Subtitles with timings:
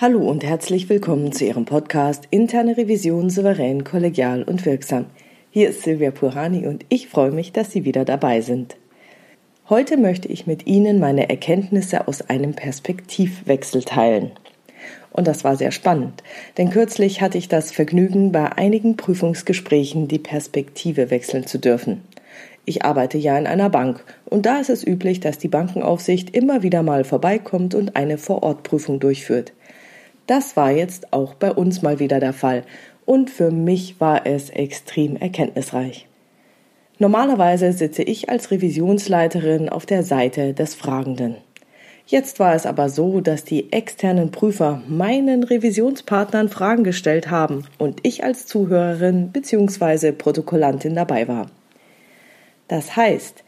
[0.00, 5.06] Hallo und herzlich willkommen zu Ihrem Podcast Interne Revision souverän, kollegial und wirksam.
[5.50, 8.76] Hier ist Silvia Purani und ich freue mich, dass Sie wieder dabei sind.
[9.68, 14.30] Heute möchte ich mit Ihnen meine Erkenntnisse aus einem Perspektivwechsel teilen.
[15.10, 16.22] Und das war sehr spannend,
[16.58, 22.02] denn kürzlich hatte ich das Vergnügen, bei einigen Prüfungsgesprächen die Perspektive wechseln zu dürfen.
[22.64, 26.62] Ich arbeite ja in einer Bank und da ist es üblich, dass die Bankenaufsicht immer
[26.62, 29.54] wieder mal vorbeikommt und eine Vorortprüfung durchführt.
[30.28, 32.62] Das war jetzt auch bei uns mal wieder der Fall
[33.06, 36.06] und für mich war es extrem erkenntnisreich.
[36.98, 41.36] Normalerweise sitze ich als Revisionsleiterin auf der Seite des Fragenden.
[42.06, 48.00] Jetzt war es aber so, dass die externen Prüfer meinen Revisionspartnern Fragen gestellt haben und
[48.02, 50.12] ich als Zuhörerin bzw.
[50.12, 51.46] Protokollantin dabei war.
[52.68, 53.44] Das heißt,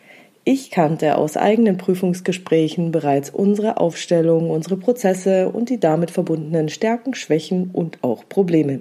[0.52, 7.14] ich kannte aus eigenen Prüfungsgesprächen bereits unsere Aufstellung, unsere Prozesse und die damit verbundenen Stärken,
[7.14, 8.80] Schwächen und auch Probleme.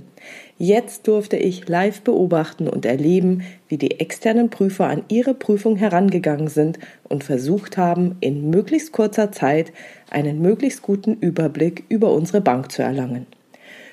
[0.57, 6.47] Jetzt durfte ich live beobachten und erleben, wie die externen Prüfer an ihre Prüfung herangegangen
[6.47, 9.71] sind und versucht haben, in möglichst kurzer Zeit
[10.09, 13.27] einen möglichst guten Überblick über unsere Bank zu erlangen.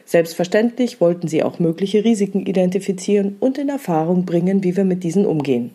[0.07, 5.27] Selbstverständlich wollten sie auch mögliche Risiken identifizieren und in Erfahrung bringen, wie wir mit diesen
[5.27, 5.73] umgehen.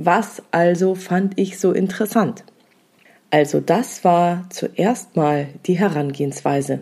[0.00, 2.44] Was also fand ich so interessant?
[3.30, 6.78] Also das war zuerst mal die Herangehensweise.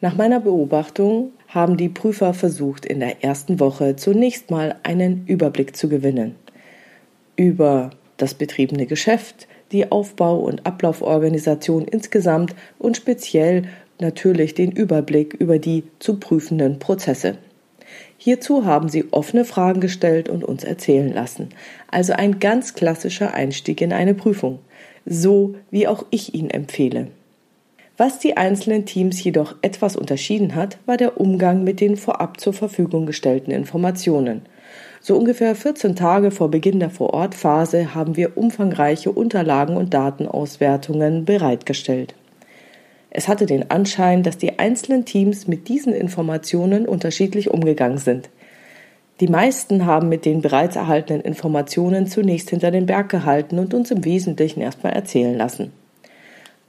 [0.00, 5.74] Nach meiner Beobachtung haben die Prüfer versucht, in der ersten Woche zunächst mal einen Überblick
[5.74, 6.36] zu gewinnen
[7.34, 13.64] über das betriebene Geschäft, die Aufbau- und Ablauforganisation insgesamt und speziell
[13.98, 17.38] natürlich den Überblick über die zu prüfenden Prozesse.
[18.24, 21.50] Hierzu haben sie offene Fragen gestellt und uns erzählen lassen.
[21.90, 24.60] Also ein ganz klassischer Einstieg in eine Prüfung.
[25.04, 27.08] So wie auch ich ihn empfehle.
[27.98, 32.54] Was die einzelnen Teams jedoch etwas unterschieden hat, war der Umgang mit den vorab zur
[32.54, 34.40] Verfügung gestellten Informationen.
[35.02, 42.14] So ungefähr 14 Tage vor Beginn der Vorortphase haben wir umfangreiche Unterlagen und Datenauswertungen bereitgestellt.
[43.16, 48.28] Es hatte den Anschein, dass die einzelnen Teams mit diesen Informationen unterschiedlich umgegangen sind.
[49.20, 53.92] Die meisten haben mit den bereits erhaltenen Informationen zunächst hinter den Berg gehalten und uns
[53.92, 55.70] im Wesentlichen erstmal erzählen lassen.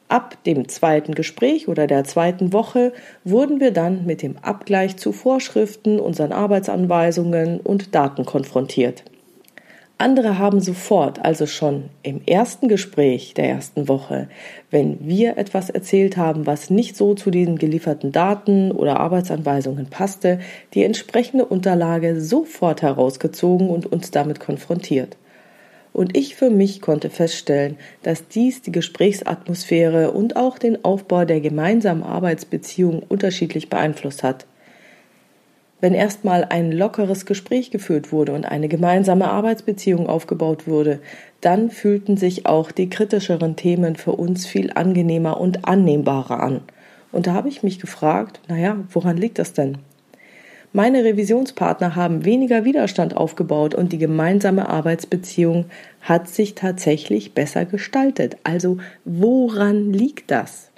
[0.07, 5.13] Ab dem zweiten Gespräch oder der zweiten Woche wurden wir dann mit dem Abgleich zu
[5.13, 9.03] Vorschriften, unseren Arbeitsanweisungen und Daten konfrontiert.
[9.97, 14.28] Andere haben sofort, also schon im ersten Gespräch der ersten Woche,
[14.69, 20.39] wenn wir etwas erzählt haben, was nicht so zu den gelieferten Daten oder Arbeitsanweisungen passte,
[20.73, 25.16] die entsprechende Unterlage sofort herausgezogen und uns damit konfrontiert.
[25.94, 31.39] Und ich für mich konnte feststellen, dass dies die Gesprächsatmosphäre und auch den Aufbau der
[31.39, 34.45] gemeinsamen Arbeitsbeziehung unterschiedlich beeinflusst hat.
[35.81, 40.99] Wenn erstmal ein lockeres Gespräch geführt wurde und eine gemeinsame Arbeitsbeziehung aufgebaut wurde,
[41.41, 46.61] dann fühlten sich auch die kritischeren Themen für uns viel angenehmer und annehmbarer an.
[47.11, 49.77] Und da habe ich mich gefragt, naja, woran liegt das denn?
[50.73, 55.67] Meine Revisionspartner haben weniger Widerstand aufgebaut und die gemeinsame Arbeitsbeziehung
[56.01, 58.35] hat sich tatsächlich besser gestaltet.
[58.43, 60.71] Also woran liegt das?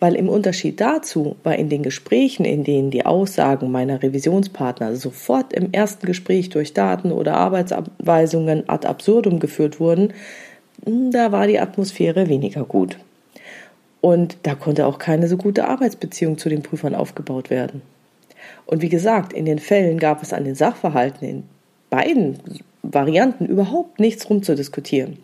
[0.00, 5.52] Weil im Unterschied dazu war in den Gesprächen, in denen die Aussagen meiner Revisionspartner sofort
[5.52, 10.12] im ersten Gespräch durch Daten oder Arbeitsabweisungen ad absurdum geführt wurden,
[10.84, 12.98] da war die Atmosphäre weniger gut.
[14.00, 17.82] Und da konnte auch keine so gute Arbeitsbeziehung zu den Prüfern aufgebaut werden.
[18.66, 21.42] Und wie gesagt, in den Fällen gab es an den Sachverhalten in
[21.90, 22.38] beiden
[22.82, 25.18] Varianten überhaupt nichts rumzudiskutieren.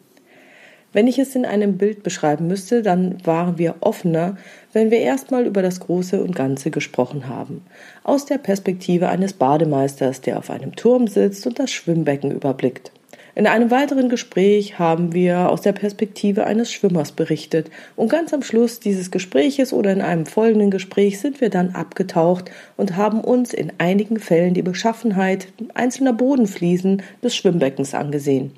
[0.94, 4.36] Wenn ich es in einem Bild beschreiben müsste, dann waren wir offener,
[4.72, 7.63] wenn wir erstmal über das Große und Ganze gesprochen haben.
[8.04, 12.92] Aus der Perspektive eines Bademeisters, der auf einem Turm sitzt und das Schwimmbecken überblickt.
[13.34, 18.42] In einem weiteren Gespräch haben wir aus der Perspektive eines Schwimmers berichtet und ganz am
[18.42, 23.53] Schluss dieses Gespräches oder in einem folgenden Gespräch sind wir dann abgetaucht und haben uns
[23.53, 28.53] in einigen Fällen die Beschaffenheit einzelner Bodenfliesen des Schwimmbeckens angesehen.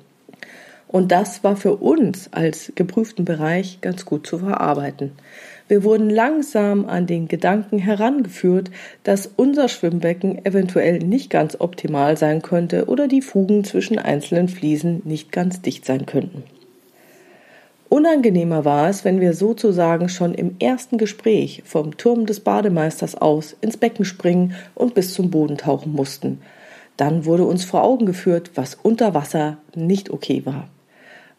[0.87, 5.11] Und das war für uns als geprüften Bereich ganz gut zu verarbeiten.
[5.67, 8.71] Wir wurden langsam an den Gedanken herangeführt,
[9.03, 15.01] dass unser Schwimmbecken eventuell nicht ganz optimal sein könnte oder die Fugen zwischen einzelnen Fliesen
[15.03, 16.43] nicht ganz dicht sein könnten.
[17.89, 23.55] Unangenehmer war es, wenn wir sozusagen schon im ersten Gespräch vom Turm des Bademeisters aus
[23.61, 26.41] ins Becken springen und bis zum Boden tauchen mussten.
[26.97, 30.67] Dann wurde uns vor Augen geführt, was unter Wasser nicht okay war.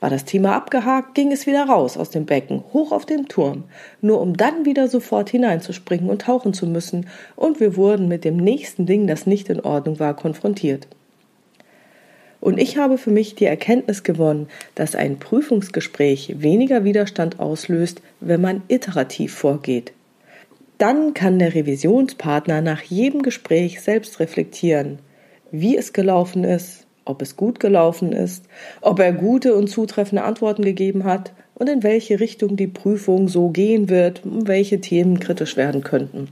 [0.01, 3.65] War das Thema abgehakt, ging es wieder raus aus dem Becken, hoch auf den Turm,
[4.01, 8.37] nur um dann wieder sofort hineinzuspringen und tauchen zu müssen, und wir wurden mit dem
[8.37, 10.87] nächsten Ding, das nicht in Ordnung war, konfrontiert.
[12.41, 18.41] Und ich habe für mich die Erkenntnis gewonnen, dass ein Prüfungsgespräch weniger Widerstand auslöst, wenn
[18.41, 19.93] man iterativ vorgeht.
[20.79, 25.01] Dann kann der Revisionspartner nach jedem Gespräch selbst reflektieren,
[25.51, 28.45] wie es gelaufen ist, ob es gut gelaufen ist,
[28.81, 33.49] ob er gute und zutreffende Antworten gegeben hat und in welche Richtung die Prüfung so
[33.49, 36.29] gehen wird und welche Themen kritisch werden könnten.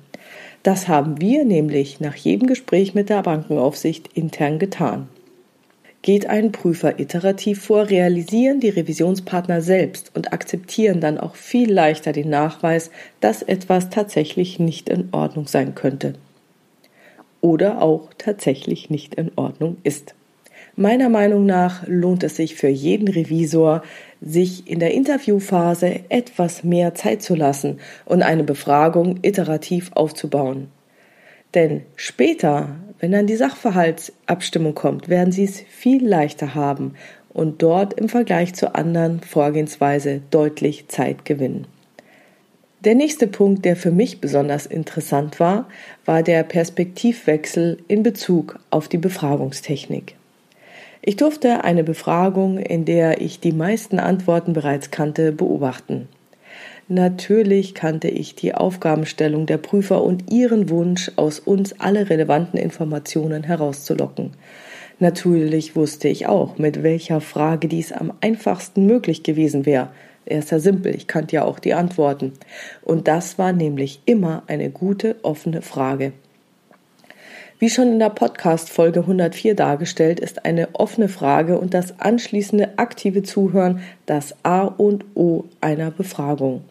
[0.63, 5.09] Das haben wir nämlich nach jedem Gespräch mit der Bankenaufsicht intern getan.
[6.03, 12.13] Geht ein Prüfer iterativ vor, realisieren die Revisionspartner selbst und akzeptieren dann auch viel leichter
[12.13, 12.91] den Nachweis,
[13.21, 16.15] dass etwas tatsächlich nicht in Ordnung sein könnte.
[17.41, 20.15] Oder auch tatsächlich nicht in Ordnung ist.
[20.79, 23.83] Meiner Meinung nach lohnt es sich für jeden Revisor,
[24.21, 30.69] sich in der Interviewphase etwas mehr Zeit zu lassen und eine Befragung iterativ aufzubauen.
[31.55, 36.93] Denn später, wenn dann die Sachverhaltsabstimmung kommt, werden Sie es viel leichter haben
[37.31, 41.67] und dort im Vergleich zur anderen Vorgehensweise deutlich Zeit gewinnen.
[42.85, 45.69] Der nächste Punkt, der für mich besonders interessant war,
[46.05, 50.17] war der Perspektivwechsel in Bezug auf die Befragungstechnik.
[51.03, 56.09] Ich durfte eine Befragung, in der ich die meisten Antworten bereits kannte, beobachten.
[56.89, 63.43] Natürlich kannte ich die Aufgabenstellung der Prüfer und ihren Wunsch, aus uns alle relevanten Informationen
[63.43, 64.33] herauszulocken.
[64.99, 69.89] Natürlich wusste ich auch, mit welcher Frage dies am einfachsten möglich gewesen wäre.
[70.25, 72.33] Er ist ja simpel, ich kannte ja auch die Antworten.
[72.83, 76.13] Und das war nämlich immer eine gute, offene Frage.
[77.59, 83.23] Wie schon in der Podcast-Folge 104 dargestellt, ist eine offene Frage und das anschließende aktive
[83.23, 86.65] Zuhören das A und O einer Befragung.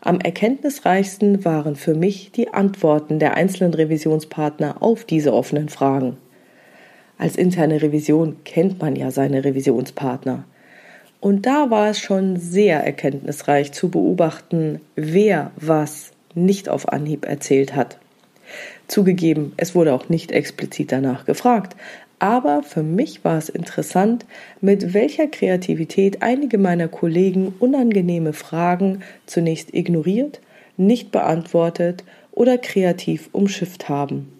[0.00, 6.16] Am erkenntnisreichsten waren für mich die Antworten der einzelnen Revisionspartner auf diese offenen Fragen.
[7.16, 10.42] Als interne Revision kennt man ja seine Revisionspartner.
[11.20, 17.76] Und da war es schon sehr erkenntnisreich zu beobachten, wer was nicht auf Anhieb erzählt
[17.76, 17.98] hat.
[18.88, 21.76] Zugegeben, es wurde auch nicht explizit danach gefragt,
[22.18, 24.24] aber für mich war es interessant,
[24.60, 30.40] mit welcher Kreativität einige meiner Kollegen unangenehme Fragen zunächst ignoriert,
[30.76, 34.32] nicht beantwortet oder kreativ umschifft haben.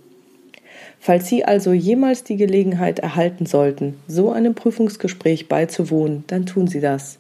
[0.99, 6.81] Falls Sie also jemals die Gelegenheit erhalten sollten, so einem Prüfungsgespräch beizuwohnen, dann tun Sie
[6.81, 7.19] das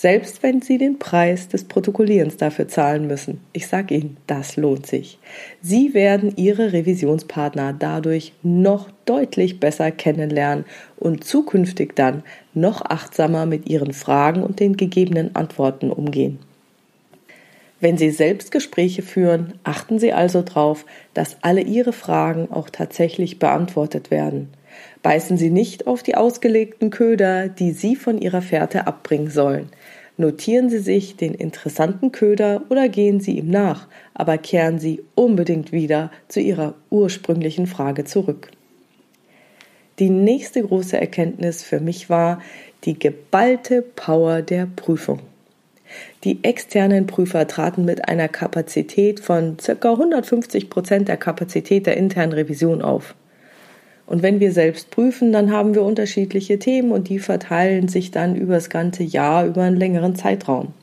[0.00, 3.38] selbst wenn Sie den Preis des Protokollierens dafür zahlen müssen.
[3.52, 5.18] Ich sage Ihnen, das lohnt sich.
[5.60, 10.64] Sie werden Ihre Revisionspartner dadurch noch deutlich besser kennenlernen
[10.96, 12.22] und zukünftig dann
[12.54, 16.38] noch achtsamer mit Ihren Fragen und den gegebenen Antworten umgehen.
[17.78, 23.38] Wenn Sie selbst Gespräche führen, achten Sie also darauf, dass alle Ihre Fragen auch tatsächlich
[23.38, 24.48] beantwortet werden.
[25.02, 29.70] Beißen Sie nicht auf die ausgelegten Köder, die Sie von Ihrer Fährte abbringen sollen.
[30.16, 35.72] Notieren Sie sich den interessanten Köder oder gehen Sie ihm nach, aber kehren Sie unbedingt
[35.72, 38.50] wieder zu Ihrer ursprünglichen Frage zurück.
[39.98, 42.40] Die nächste große Erkenntnis für mich war
[42.84, 45.20] die geballte Power der Prüfung.
[46.24, 49.90] Die externen Prüfer traten mit einer Kapazität von ca.
[49.90, 53.14] 150 Prozent der Kapazität der internen Revision auf.
[54.10, 58.34] Und wenn wir selbst prüfen, dann haben wir unterschiedliche Themen und die verteilen sich dann
[58.34, 60.74] über das ganze Jahr, über einen längeren Zeitraum.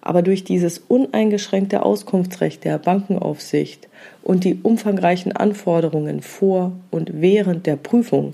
[0.00, 3.86] Aber durch dieses uneingeschränkte Auskunftsrecht der Bankenaufsicht
[4.22, 8.32] und die umfangreichen Anforderungen vor und während der Prüfung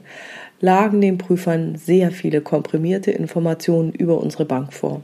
[0.61, 5.03] lagen den Prüfern sehr viele komprimierte Informationen über unsere Bank vor.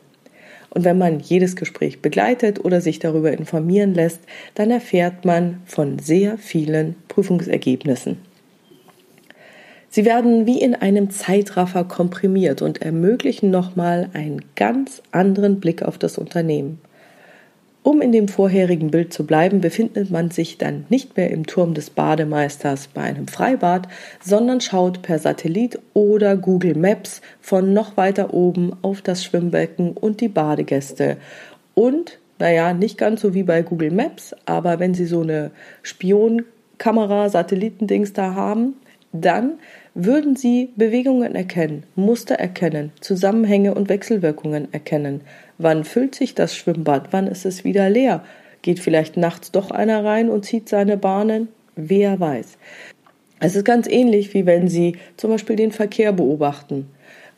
[0.71, 4.21] Und wenn man jedes Gespräch begleitet oder sich darüber informieren lässt,
[4.55, 8.34] dann erfährt man von sehr vielen Prüfungsergebnissen.
[9.95, 15.99] Sie werden wie in einem Zeitraffer komprimiert und ermöglichen nochmal einen ganz anderen Blick auf
[15.99, 16.81] das Unternehmen.
[17.85, 21.75] Um in dem vorherigen Bild zu bleiben, befindet man sich dann nicht mehr im Turm
[21.75, 23.87] des Bademeisters bei einem Freibad,
[24.21, 30.21] sondern schaut per Satellit oder Google Maps von noch weiter oben auf das Schwimmbecken und
[30.21, 31.19] die Badegäste.
[31.75, 35.53] Und, naja, nicht ganz so wie bei Google Maps, aber wenn Sie so eine
[35.85, 38.75] Spionkamera, Satellitendings da haben,
[39.13, 39.53] dann
[39.95, 45.21] würden Sie Bewegungen erkennen, Muster erkennen, Zusammenhänge und Wechselwirkungen erkennen.
[45.59, 47.09] Wann füllt sich das Schwimmbad?
[47.13, 48.25] Wann ist es wieder leer?
[48.63, 51.49] Geht vielleicht nachts doch einer rein und zieht seine Bahnen?
[51.77, 52.59] Wer weiß.
[53.41, 56.89] Es ist ganz ähnlich, wie wenn Sie zum Beispiel den Verkehr beobachten.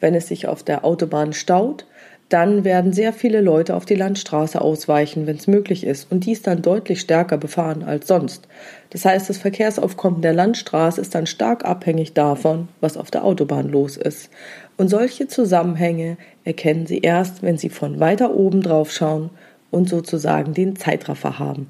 [0.00, 1.86] Wenn es sich auf der Autobahn staut,
[2.28, 6.42] dann werden sehr viele Leute auf die Landstraße ausweichen, wenn es möglich ist, und dies
[6.42, 8.48] dann deutlich stärker befahren als sonst.
[8.90, 13.68] Das heißt, das Verkehrsaufkommen der Landstraße ist dann stark abhängig davon, was auf der Autobahn
[13.68, 14.30] los ist.
[14.76, 19.30] Und solche Zusammenhänge erkennen Sie erst, wenn Sie von weiter oben drauf schauen
[19.70, 21.68] und sozusagen den Zeitraffer haben.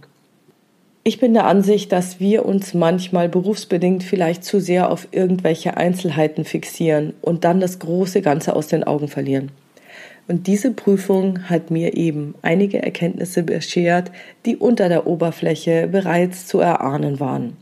[1.05, 6.45] Ich bin der Ansicht, dass wir uns manchmal berufsbedingt vielleicht zu sehr auf irgendwelche Einzelheiten
[6.45, 9.53] fixieren und dann das große Ganze aus den Augen verlieren.
[10.29, 14.11] Und diese Prüfung hat mir eben einige Erkenntnisse beschert,
[14.45, 17.57] die unter der Oberfläche bereits zu erahnen waren.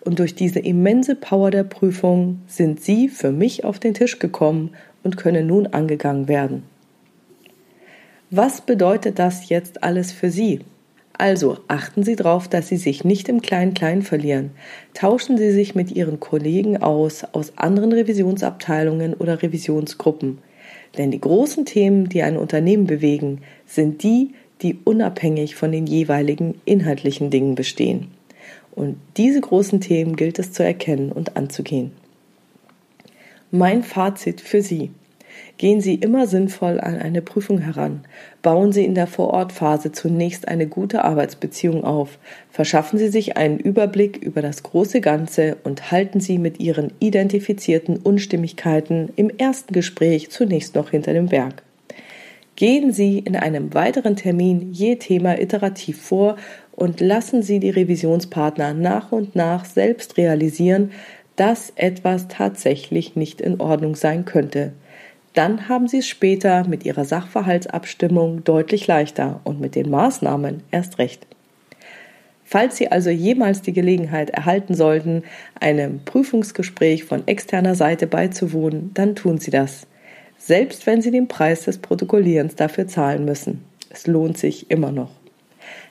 [0.00, 4.70] Und durch diese immense Power der Prüfung sind sie für mich auf den Tisch gekommen
[5.02, 6.62] und können nun angegangen werden.
[8.30, 10.60] Was bedeutet das jetzt alles für Sie?
[11.16, 14.50] Also achten Sie darauf, dass Sie sich nicht im Klein-Klein verlieren.
[14.94, 20.38] Tauschen Sie sich mit Ihren Kollegen aus, aus anderen Revisionsabteilungen oder Revisionsgruppen.
[20.96, 26.60] Denn die großen Themen, die ein Unternehmen bewegen, sind die, die unabhängig von den jeweiligen
[26.64, 28.08] inhaltlichen Dingen bestehen.
[28.74, 31.92] Und diese großen Themen gilt es zu erkennen und anzugehen.
[33.50, 34.90] Mein Fazit für Sie.
[35.58, 38.00] Gehen Sie immer sinnvoll an eine Prüfung heran.
[38.42, 42.18] Bauen Sie in der Vorortphase zunächst eine gute Arbeitsbeziehung auf.
[42.50, 47.96] Verschaffen Sie sich einen Überblick über das große Ganze und halten Sie mit Ihren identifizierten
[47.96, 51.62] Unstimmigkeiten im ersten Gespräch zunächst noch hinter dem Berg.
[52.56, 56.36] Gehen Sie in einem weiteren Termin je Thema iterativ vor
[56.72, 60.90] und lassen Sie die Revisionspartner nach und nach selbst realisieren,
[61.36, 64.72] dass etwas tatsächlich nicht in Ordnung sein könnte
[65.36, 70.98] dann haben Sie es später mit Ihrer Sachverhaltsabstimmung deutlich leichter und mit den Maßnahmen erst
[70.98, 71.26] recht.
[72.44, 75.24] Falls Sie also jemals die Gelegenheit erhalten sollten,
[75.60, 79.86] einem Prüfungsgespräch von externer Seite beizuwohnen, dann tun Sie das.
[80.38, 83.64] Selbst wenn Sie den Preis des Protokollierens dafür zahlen müssen.
[83.90, 85.10] Es lohnt sich immer noch.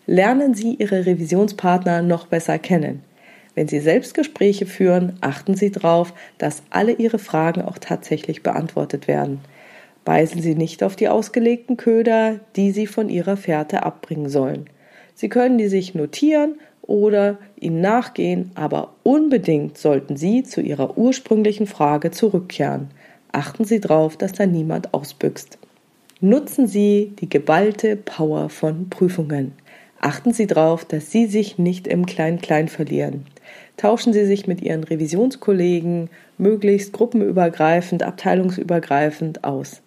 [0.07, 3.03] Lernen Sie Ihre Revisionspartner noch besser kennen.
[3.55, 9.39] Wenn Sie Selbstgespräche führen, achten Sie darauf, dass alle Ihre Fragen auch tatsächlich beantwortet werden.
[10.03, 14.69] Beißen Sie nicht auf die ausgelegten Köder, die Sie von Ihrer Fährte abbringen sollen.
[15.15, 21.65] Sie können die sich notieren oder ihnen nachgehen, aber unbedingt sollten Sie zu Ihrer ursprünglichen
[21.65, 22.89] Frage zurückkehren.
[23.31, 25.57] Achten Sie darauf, dass da niemand ausbüchst.
[26.21, 29.53] Nutzen Sie die geballte Power von Prüfungen.
[29.99, 33.25] Achten Sie darauf, dass Sie sich nicht im Klein-Klein verlieren.
[33.77, 39.81] Tauschen Sie sich mit Ihren Revisionskollegen möglichst gruppenübergreifend, abteilungsübergreifend aus.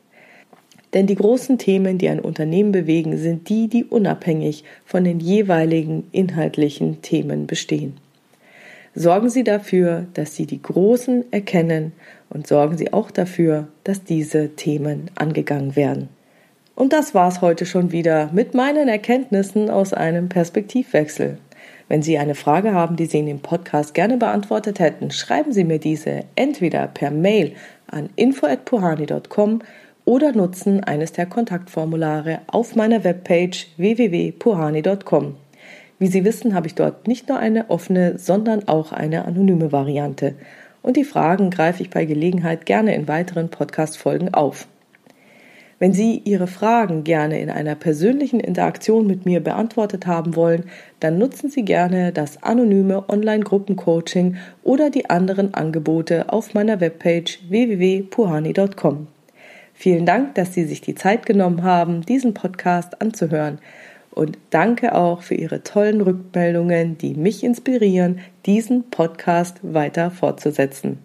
[0.95, 6.05] Denn die großen Themen, die ein Unternehmen bewegen, sind die, die unabhängig von den jeweiligen
[6.13, 7.95] inhaltlichen Themen bestehen.
[8.95, 11.93] Sorgen Sie dafür, dass Sie die großen erkennen
[12.31, 16.09] und sorgen Sie auch dafür, dass diese Themen angegangen werden.
[16.75, 21.39] Und das war's heute schon wieder mit meinen Erkenntnissen aus einem Perspektivwechsel.
[21.89, 25.65] Wenn Sie eine Frage haben, die Sie in dem Podcast gerne beantwortet hätten, schreiben Sie
[25.65, 27.55] mir diese entweder per Mail
[27.87, 29.63] an info@puhani.com
[30.05, 35.37] oder nutzen eines der Kontaktformulare auf meiner Webpage www.puhani.com.
[35.99, 40.35] Wie Sie wissen, habe ich dort nicht nur eine offene, sondern auch eine anonyme Variante.
[40.83, 44.69] Und die Fragen greife ich bei Gelegenheit gerne in weiteren Podcast-Folgen auf.
[45.79, 50.65] Wenn Sie Ihre Fragen gerne in einer persönlichen Interaktion mit mir beantwortet haben wollen,
[50.99, 59.07] dann nutzen Sie gerne das anonyme Online-Gruppencoaching oder die anderen Angebote auf meiner Webpage www.puhani.com.
[59.73, 63.61] Vielen Dank, dass Sie sich die Zeit genommen haben, diesen Podcast anzuhören.
[64.11, 70.99] Und danke auch für Ihre tollen Rückmeldungen, die mich inspirieren, diesen Podcast weiter fortzusetzen.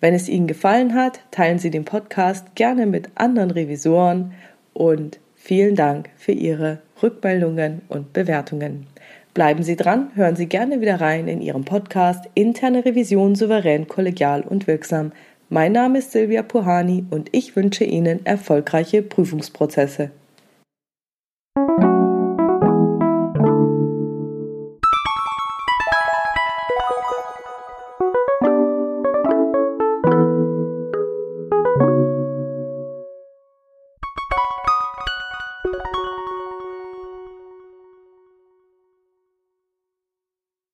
[0.00, 4.32] Wenn es Ihnen gefallen hat, teilen Sie den Podcast gerne mit anderen Revisoren
[4.72, 8.86] und vielen Dank für Ihre Rückmeldungen und Bewertungen.
[9.34, 14.40] Bleiben Sie dran, hören Sie gerne wieder rein in Ihrem Podcast Interne Revision souverän, kollegial
[14.42, 15.12] und wirksam.
[15.50, 20.10] Mein Name ist Silvia Puhani und ich wünsche Ihnen erfolgreiche Prüfungsprozesse.